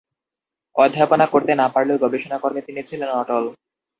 [0.75, 3.43] অধ্যাপনা করতে না পারলেও গবেষণা কর্মে তিনি ছিলেন অটল।